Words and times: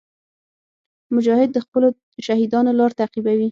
مجاهد 1.15 1.49
د 1.53 1.57
خپلو 1.65 1.87
شهیدانو 2.25 2.77
لار 2.79 2.91
تعقیبوي. 2.99 3.49